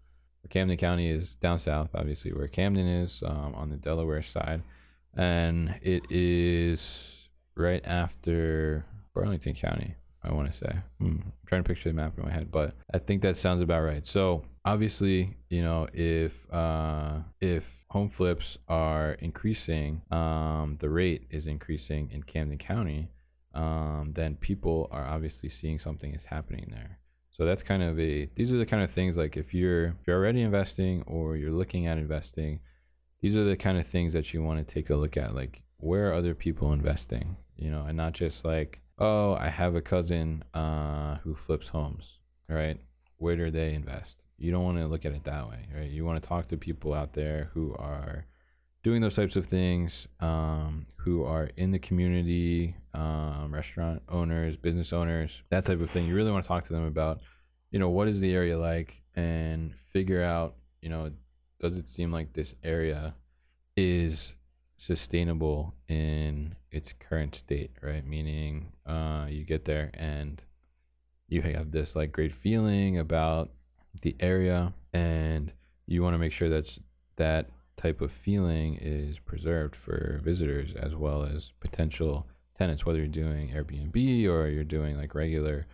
[0.53, 4.63] Camden County is down south, obviously, where Camden is um, on the Delaware side,
[5.15, 8.85] and it is right after
[9.15, 9.95] Burlington County.
[10.23, 10.73] I want to say.
[11.01, 13.63] Hmm, I'm trying to picture the map in my head, but I think that sounds
[13.63, 14.07] about right.
[14.07, 21.47] So obviously, you know, if uh, if home flips are increasing, um, the rate is
[21.47, 23.09] increasing in Camden County,
[23.55, 26.99] um, then people are obviously seeing something is happening there.
[27.33, 30.07] So that's kind of a these are the kind of things like if you're if
[30.07, 32.61] you're already investing or you're looking at investing,
[33.23, 35.35] these are the kind of things that you want to take a look at.
[35.35, 37.37] Like where are other people investing?
[37.57, 42.19] You know, and not just like, oh, I have a cousin uh, who flips homes,
[42.49, 42.79] right?
[43.17, 44.25] Where do they invest?
[44.39, 45.91] You don't want to look at it that way, right?
[45.91, 48.27] You want to talk to people out there who are
[48.83, 54.93] doing those types of things, um, who are in the community, um, restaurant owners, business
[54.93, 56.07] owners, that type of thing.
[56.07, 57.21] You really want to talk to them about,
[57.71, 61.11] you know, what is the area like, and figure out, you know,
[61.61, 63.15] does it seem like this area
[63.77, 64.35] is
[64.77, 68.05] sustainable in its current state, right?
[68.05, 70.43] Meaning, uh, you get there and
[71.29, 73.51] you have this like great feeling about
[74.03, 75.53] the area, and
[75.87, 76.81] you want to make sure that's
[77.17, 83.09] that type of feeling is preserved for visitors as well as potential tenants, whether you're
[83.09, 85.67] doing Airbnb or you're doing like regular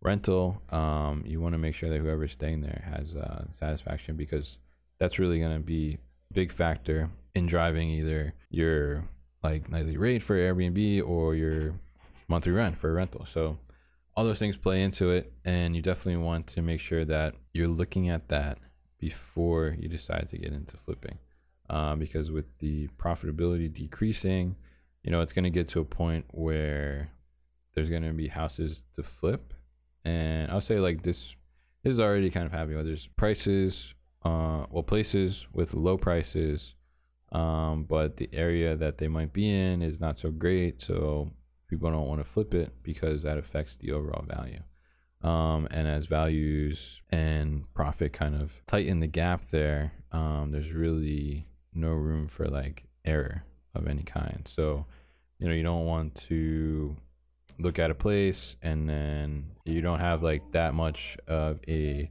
[0.00, 0.62] rental.
[0.70, 4.58] Um, you want to make sure that whoever's staying there has uh, satisfaction because
[4.98, 5.98] that's really going to be
[6.32, 9.08] big factor in driving either your
[9.42, 11.74] like nightly rate for Airbnb or your
[12.28, 13.26] monthly rent for rental.
[13.26, 13.58] So
[14.16, 17.68] all those things play into it, and you definitely want to make sure that you're
[17.68, 18.58] looking at that
[18.98, 21.18] before you decide to get into flipping
[21.70, 24.56] uh, because with the profitability decreasing,
[25.02, 27.10] you know, it's going to get to a point where
[27.74, 29.54] there's going to be houses to flip.
[30.04, 31.34] And I'll say like this
[31.82, 32.82] is already kind of happening.
[32.84, 36.74] There's prices, uh, well, places with low prices,
[37.32, 40.82] um, but the area that they might be in is not so great.
[40.82, 41.30] So
[41.68, 44.60] people don't want to flip it because that affects the overall value.
[45.22, 51.46] Um, and as values and profit kind of tighten the gap there, um, there's really
[51.74, 54.46] no room for like error of any kind.
[54.46, 54.86] So,
[55.38, 56.96] you know, you don't want to
[57.58, 62.10] look at a place and then you don't have like that much of a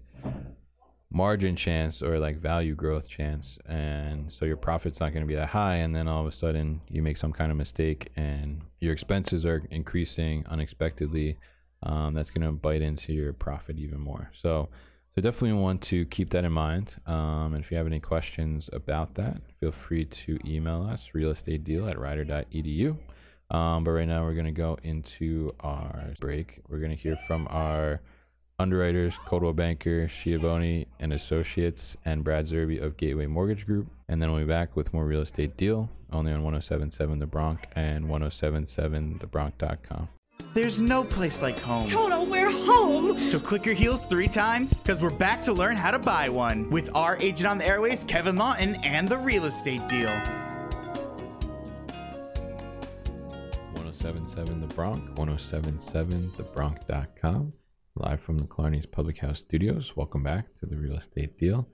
[1.12, 5.36] margin chance or like value growth chance and so your profit's not going to be
[5.36, 8.62] that high and then all of a sudden you make some kind of mistake and
[8.80, 11.38] your expenses are increasing unexpectedly
[11.84, 14.70] um, that's going to bite into your profit even more so
[15.16, 16.96] so definitely want to keep that in mind.
[17.06, 21.90] Um, and if you have any questions about that, feel free to email us realestatedeal
[21.90, 22.98] at rider.edu.
[23.52, 26.62] Um, but right now we're going to go into our break.
[26.68, 28.02] We're going to hear from our
[28.58, 33.88] underwriters, Coldwell Banker, Schiavone and Associates, and Brad Zerby of Gateway Mortgage Group.
[34.08, 37.68] And then we'll be back with more real estate deal only on 1077 The Bronc
[37.76, 40.10] and 1077thebronc.com.
[40.54, 41.90] There's no place like home.
[41.90, 43.28] Toto, we're home!
[43.28, 46.70] So click your heels three times because we're back to learn how to buy one
[46.70, 50.12] with our agent on the airways, Kevin Lawton, and the real estate deal.
[53.74, 57.54] 1077 The Bronc, 1077thebronc.com,
[57.96, 59.96] live from the Clarney's Public House Studios.
[59.96, 61.68] Welcome back to the real estate deal.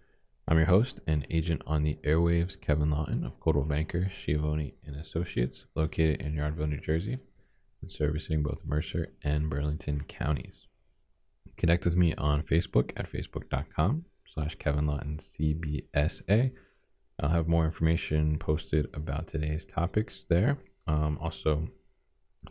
[0.47, 4.95] I'm your host and agent on the airwaves, Kevin Lawton of Coldwell Banker, Schiavone and
[4.95, 7.17] Associates, located in Yardville, New Jersey
[7.81, 10.67] and servicing both Mercer and Burlington counties.
[11.57, 16.51] Connect with me on Facebook at facebook.com slash Kevin Lawton CBSA.
[17.21, 20.57] I'll have more information posted about today's topics there.
[20.87, 21.67] Um, also,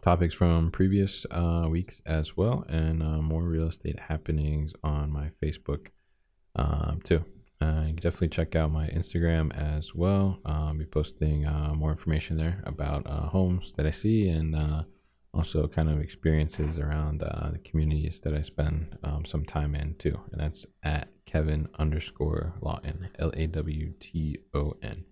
[0.03, 5.31] topics from previous uh, weeks as well, and uh, more real estate happenings on my
[5.43, 5.89] Facebook
[6.57, 7.25] uh, too.
[7.61, 10.39] Uh, you can definitely check out my Instagram as well.
[10.45, 14.83] I'll be posting uh, more information there about uh, homes that I see and uh,
[15.35, 19.95] also kind of experiences around uh, the communities that I spend um, some time in
[19.99, 20.19] too.
[20.33, 25.05] And that's at Kevin underscore Lawton, L A W T O N.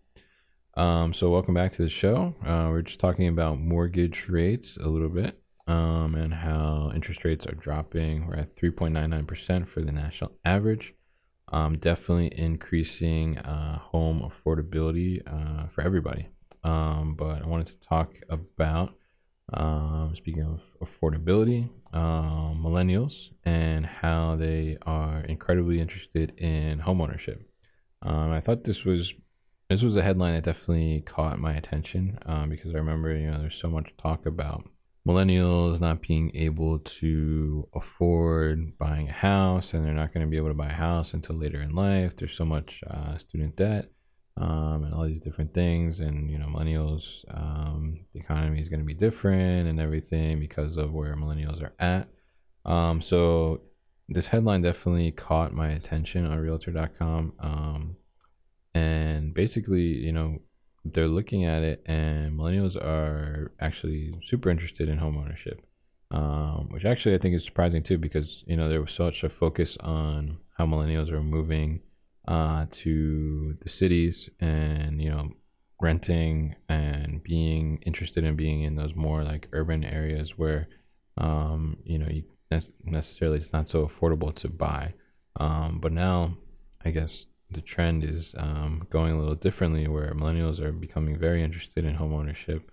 [0.77, 2.35] Um, so welcome back to the show.
[2.45, 7.47] Uh, we're just talking about mortgage rates a little bit um, and how interest rates
[7.47, 8.27] are dropping.
[8.27, 10.95] We're at 3.99% for the national average.
[11.53, 16.29] Um, definitely increasing uh, home affordability uh, for everybody.
[16.65, 18.95] Um, but I wanted to talk about,
[19.53, 27.41] um, speaking of affordability, um, millennials and how they are incredibly interested in homeownership.
[28.03, 29.15] Um, I thought this was
[29.69, 33.41] this was a headline that definitely caught my attention um, because I remember you know
[33.41, 34.69] there's so much talk about
[35.07, 40.37] millennials not being able to afford buying a house and they're not going to be
[40.37, 42.17] able to buy a house until later in life.
[42.17, 43.91] There's so much uh, student debt
[44.37, 46.01] um, and all these different things.
[46.01, 50.77] And, you know, millennials, um, the economy is going to be different and everything because
[50.77, 52.09] of where millennials are at.
[52.71, 53.63] Um, so
[54.09, 57.33] this headline definitely caught my attention on realtor.com.
[57.41, 57.97] Um,
[58.75, 60.41] and basically, you know,
[60.93, 65.67] they're looking at it, and millennials are actually super interested in home ownership,
[66.11, 69.29] um, which actually I think is surprising too, because you know there was such a
[69.29, 71.81] focus on how millennials are moving
[72.27, 75.31] uh, to the cities and you know
[75.81, 80.69] renting and being interested in being in those more like urban areas where
[81.19, 82.25] um, you know you
[82.85, 84.95] necessarily it's not so affordable to buy.
[85.39, 86.37] Um, but now,
[86.85, 91.43] I guess the trend is um, going a little differently, where millennials are becoming very
[91.43, 92.71] interested in home ownership,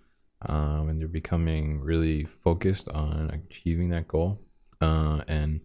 [0.47, 4.39] um, and they're becoming really focused on achieving that goal.
[4.81, 5.61] Uh, and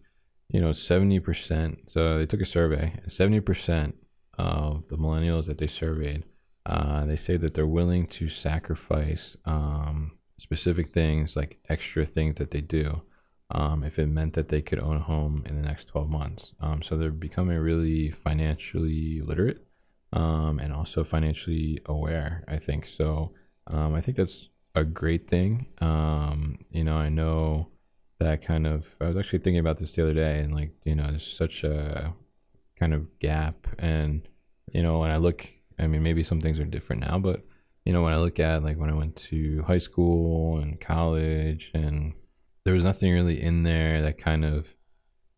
[0.49, 1.89] you know, seventy percent.
[1.89, 3.95] So they took a survey, seventy percent
[4.37, 6.23] of the millennials that they surveyed,
[6.65, 12.51] uh, they say that they're willing to sacrifice um, specific things, like extra things that
[12.51, 13.01] they do,
[13.51, 16.53] um, if it meant that they could own a home in the next 12 months.
[16.61, 19.65] Um, so they're becoming really financially literate
[20.13, 22.87] um, and also financially aware, I think.
[22.87, 23.33] So
[23.67, 25.67] um, I think that's a great thing.
[25.81, 27.69] Um, you know, I know
[28.19, 30.95] that kind of, I was actually thinking about this the other day and like, you
[30.95, 32.13] know, there's such a
[32.77, 33.67] kind of gap.
[33.79, 34.27] And,
[34.71, 35.47] you know, when I look,
[35.77, 37.45] I mean, maybe some things are different now, but
[37.85, 41.71] you know, when I look at like when I went to high school and college
[41.73, 42.13] and
[42.65, 44.75] there was nothing really in there that kind of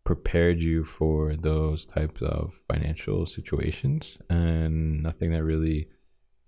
[0.03, 5.87] prepared you for those types of financial situations and nothing that really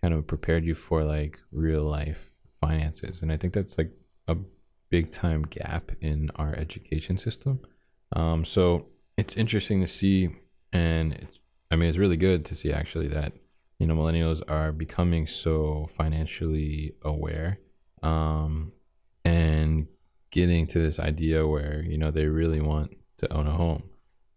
[0.01, 3.91] kind of prepared you for like real life finances and i think that's like
[4.27, 4.35] a
[4.95, 7.59] big time gap in our education system
[8.15, 8.87] um, so
[9.17, 10.29] it's interesting to see
[10.71, 11.27] and
[11.71, 13.33] i mean it's really good to see actually that
[13.79, 17.59] you know millennials are becoming so financially aware
[18.03, 18.71] um,
[19.25, 19.87] and
[20.33, 23.83] getting to this idea where you know they really want to own a home.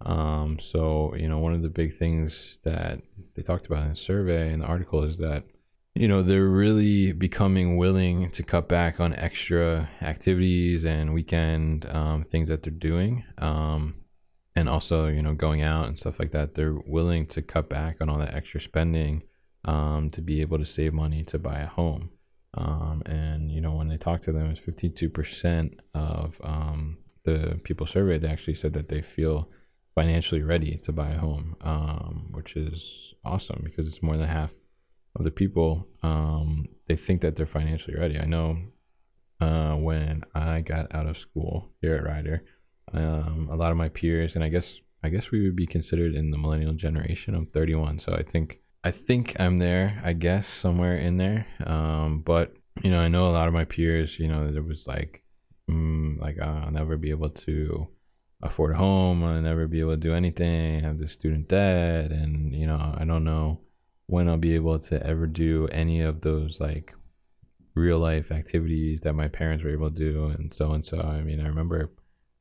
[0.02, 3.00] Um, so you know, one of the big things that
[3.34, 5.44] they talked about in the survey and the article is that
[5.96, 12.22] you know they're really becoming willing to cut back on extra activities and weekend um,
[12.22, 13.24] things that they're doing.
[13.38, 13.94] Um,
[14.54, 17.96] and also, you know, going out and stuff like that, they're willing to cut back
[18.00, 19.22] on all that extra spending
[19.66, 22.10] um, to be able to save money to buy a home.
[22.54, 27.86] Um, and you know, when they talked to them, it's 52% of um, the people
[27.86, 28.22] surveyed.
[28.22, 29.50] They actually said that they feel
[29.94, 34.54] financially ready to buy a home, um, which is awesome because it's more than half
[35.18, 35.88] of the people.
[36.02, 38.18] Um, they think that they're financially ready.
[38.18, 38.58] I know
[39.40, 42.44] uh, when I got out of school here at Rider,
[42.92, 46.14] um, a lot of my peers, and I guess I guess we would be considered
[46.14, 47.34] in the millennial generation.
[47.34, 51.46] I'm 31, so I think I think I'm there, I guess, somewhere in there.
[51.64, 54.18] Um, but you know, I know a lot of my peers.
[54.18, 55.22] You know, there was like,
[55.70, 57.88] mm, like uh, I'll never be able to
[58.42, 59.24] afford a home.
[59.24, 60.84] I'll never be able to do anything.
[60.84, 63.60] I have the student debt, and you know, I don't know
[64.06, 66.94] when I'll be able to ever do any of those like
[67.74, 71.00] real life activities that my parents were able to do, and so and so.
[71.00, 71.90] I mean, I remember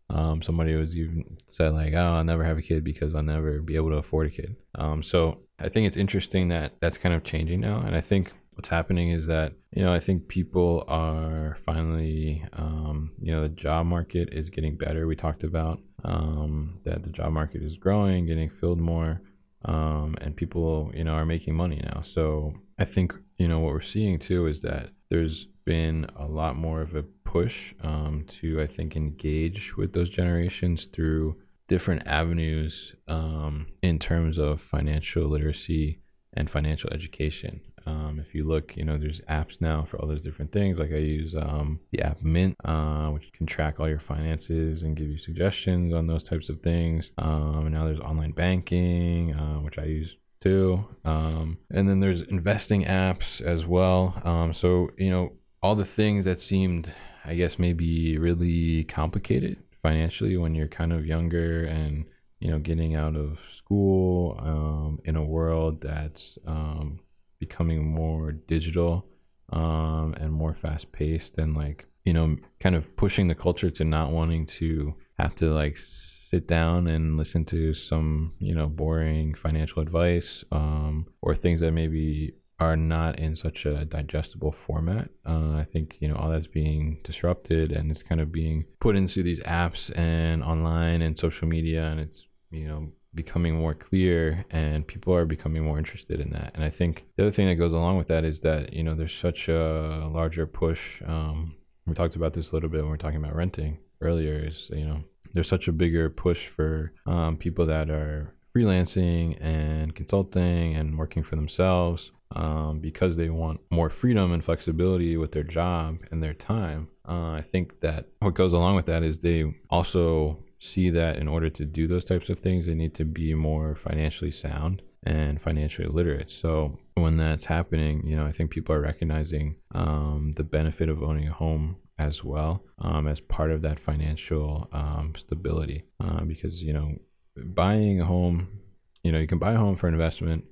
[0.10, 3.62] um, somebody was even said like, "Oh, I'll never have a kid because I'll never
[3.62, 7.16] be able to afford a kid." Um, so I think it's interesting that that's kind
[7.16, 10.86] of changing now, and I think what's happening is that you know I think people
[10.88, 15.08] are finally, um, you know, the job market is getting better.
[15.08, 19.22] We talked about um, that the job market is growing, getting filled more,
[19.66, 22.02] um, and people, you know, are making money now.
[22.02, 26.56] So I think you know what we're seeing too is that there's been a lot
[26.56, 31.38] more of a push um, to I think engage with those generations through
[31.68, 36.00] different avenues um, in terms of financial literacy
[36.34, 37.62] and financial education.
[37.86, 40.80] Um, if you look, you know, there's apps now for all those different things.
[40.80, 44.96] Like I use um, the app Mint, uh, which can track all your finances and
[44.96, 47.12] give you suggestions on those types of things.
[47.18, 50.86] Um, and now there's online banking, uh, which I use too.
[51.04, 54.22] Um, and then there's investing apps as well.
[54.24, 56.92] Um, so, you know, all the things that seemed,
[57.24, 62.06] I guess, maybe really complicated financially when you're kind of younger and
[62.40, 67.00] you know getting out of school um, in a world that's um,
[67.40, 69.06] becoming more digital
[69.52, 73.84] um, and more fast paced and like you know kind of pushing the culture to
[73.84, 79.34] not wanting to have to like sit down and listen to some you know boring
[79.36, 85.10] financial advice um, or things that maybe are not in such a digestible format.
[85.28, 88.96] Uh, I think you know all that's being disrupted and it's kind of being put
[88.96, 94.46] into these apps and online and social media, and it's you know becoming more clear
[94.52, 96.52] and people are becoming more interested in that.
[96.54, 98.96] And I think the other thing that goes along with that is that you know
[98.96, 101.02] there's such a larger push.
[101.06, 101.56] Um,
[101.86, 104.46] we talked about this a little bit when we are talking about renting earlier.
[104.46, 105.04] Is you know
[105.34, 111.24] there's such a bigger push for um, people that are freelancing and consulting and working
[111.24, 116.34] for themselves um, because they want more freedom and flexibility with their job and their
[116.34, 116.88] time.
[117.08, 121.28] Uh, I think that what goes along with that is they also see that in
[121.28, 125.42] order to do those types of things, they need to be more financially sound and
[125.42, 126.30] financially literate.
[126.30, 131.04] So when that's happening, you know, I think people are recognizing um, the benefit of
[131.04, 135.84] owning a home as well um, as part of that financial um, stability.
[136.04, 136.96] Uh, because you know,
[137.38, 138.60] buying a home,
[139.04, 140.44] you know, you can buy a home for investment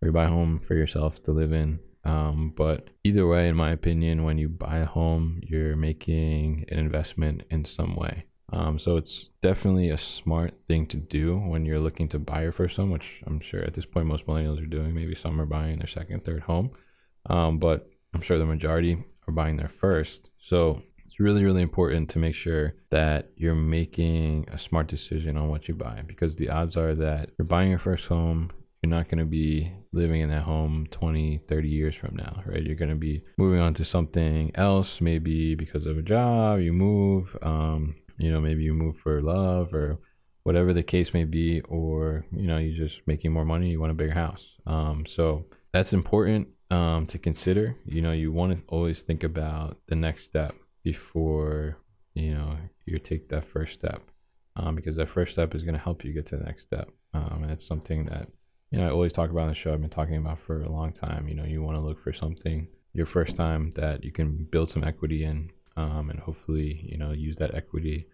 [0.00, 1.78] or you buy a home for yourself to live in.
[2.04, 6.78] Um, but either way, in my opinion, when you buy a home, you're making an
[6.78, 8.24] investment in some way.
[8.52, 12.52] Um, so it's definitely a smart thing to do when you're looking to buy your
[12.52, 14.94] first home, which I'm sure at this point most millennials are doing.
[14.94, 16.70] Maybe some are buying their second, third home,
[17.30, 20.30] um, but I'm sure the majority are buying their first.
[20.38, 25.48] So it's really, really important to make sure that you're making a smart decision on
[25.48, 28.50] what you buy because the odds are that you're buying your first home,
[28.82, 32.64] you're not going to be living in that home 20 30 years from now right
[32.64, 36.72] you're going to be moving on to something else maybe because of a job you
[36.72, 39.98] move um, you know maybe you move for love or
[40.42, 43.92] whatever the case may be or you know you're just making more money you want
[43.92, 48.62] a bigger house um, so that's important um, to consider you know you want to
[48.68, 51.78] always think about the next step before
[52.14, 52.56] you know
[52.86, 54.02] you take that first step
[54.56, 56.90] um, because that first step is going to help you get to the next step
[57.14, 58.28] um, and it's something that
[58.72, 59.72] you know, I always talk about on the show.
[59.72, 61.28] I've been talking about for a long time.
[61.28, 64.70] You know, you want to look for something your first time that you can build
[64.70, 68.06] some equity in, um, and hopefully, you know, use that equity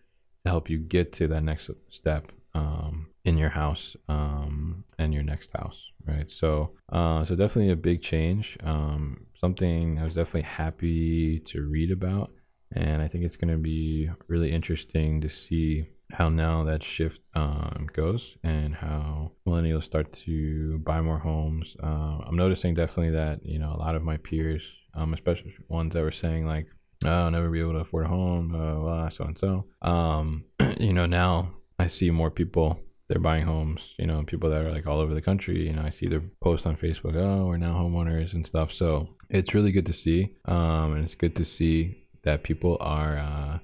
[0.44, 5.22] to help you get to that next step um, in your house um, and your
[5.22, 6.30] next house, right?
[6.30, 8.56] So, uh, so definitely a big change.
[8.62, 12.32] Um, something I was definitely happy to read about,
[12.74, 17.20] and I think it's going to be really interesting to see how now that shift
[17.34, 21.76] um, goes and how millennials start to buy more homes.
[21.82, 25.94] Uh, I'm noticing definitely that you know a lot of my peers, um, especially ones
[25.94, 26.66] that were saying like,
[27.04, 29.64] "I'll never be able to afford a home," uh, blah, so and so.
[29.82, 30.44] Um,
[30.80, 33.94] you know, now I see more people they're buying homes.
[33.98, 35.66] You know, people that are like all over the country.
[35.66, 37.16] You know, I see their posts on Facebook.
[37.16, 38.72] Oh, we're now homeowners and stuff.
[38.72, 43.18] So it's really good to see, um, and it's good to see that people are.
[43.18, 43.58] Uh,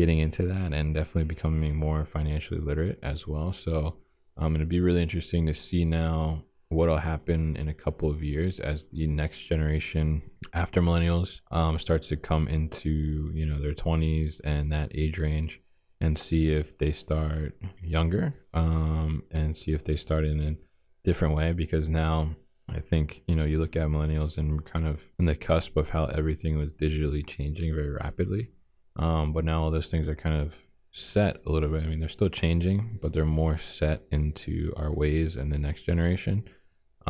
[0.00, 3.52] getting into that and definitely becoming more financially literate as well.
[3.52, 3.96] So
[4.38, 8.60] um, it'll be really interesting to see now what'll happen in a couple of years
[8.60, 10.22] as the next generation
[10.54, 15.60] after millennials um, starts to come into you know their 20s and that age range
[16.00, 20.56] and see if they start younger um, and see if they start in a
[21.04, 22.30] different way because now
[22.72, 25.90] I think you know you look at millennials and kind of in the cusp of
[25.90, 28.50] how everything was digitally changing very rapidly
[28.94, 30.56] um, but now all those things are kind of
[30.92, 31.82] set a little bit.
[31.82, 35.82] I mean, they're still changing, but they're more set into our ways and the next
[35.82, 36.44] generation.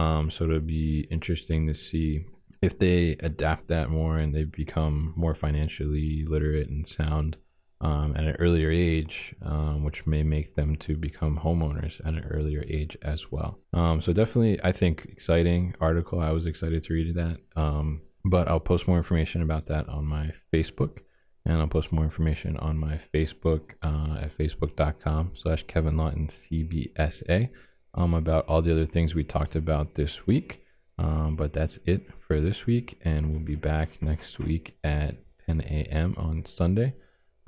[0.01, 2.25] Um, so it'll be interesting to see
[2.63, 7.37] if they adapt that more and they become more financially literate and sound
[7.83, 12.27] um, at an earlier age, um, which may make them to become homeowners at an
[12.31, 13.59] earlier age as well.
[13.73, 16.21] Um, so definitely, I think exciting article.
[16.21, 20.05] I was excited to read that, um, but I'll post more information about that on
[20.05, 20.99] my Facebook
[21.47, 27.49] and I'll post more information on my Facebook uh, at facebook.com slash Kevin Lawton CBSA
[27.95, 30.65] um, about all the other things we talked about this week.
[30.99, 35.15] Um, but that's it for this week, and we'll be back next week at
[35.47, 36.15] 10 a.m.
[36.19, 36.95] on Sunday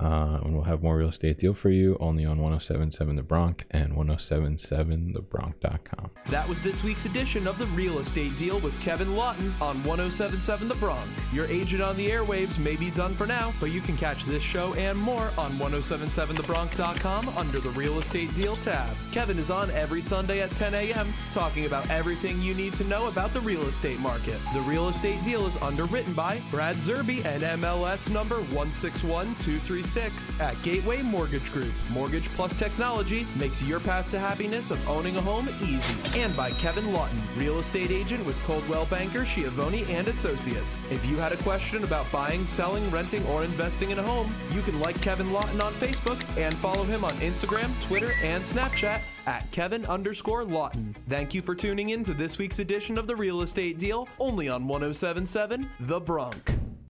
[0.03, 3.63] Uh, and we'll have more real estate deal for you only on 1077 The Bronc
[3.71, 6.09] and 1077thebronc.com.
[6.27, 10.67] That was this week's edition of The Real Estate Deal with Kevin Lawton on 1077
[10.67, 11.07] The Bronc.
[11.31, 14.43] Your agent on the airwaves may be done for now, but you can catch this
[14.43, 18.97] show and more on 1077thebronc.com under the Real Estate Deal tab.
[19.13, 21.07] Kevin is on every Sunday at 10 a.m.
[21.31, 24.37] talking about everything you need to know about the real estate market.
[24.53, 31.03] The Real Estate Deal is underwritten by Brad Zerby and MLS number 161236 at Gateway
[31.03, 31.71] Mortgage Group.
[31.91, 35.95] Mortgage plus technology makes your path to happiness of owning a home easy.
[36.19, 40.83] And by Kevin Lawton, real estate agent with Coldwell Banker, Schiavone and Associates.
[40.89, 44.63] If you had a question about buying, selling, renting, or investing in a home, you
[44.63, 49.49] can like Kevin Lawton on Facebook and follow him on Instagram, Twitter, and Snapchat at
[49.51, 50.95] Kevin underscore Lawton.
[51.07, 54.49] Thank you for tuning in to this week's edition of The Real Estate Deal, only
[54.49, 56.72] on 1077 The Bronc.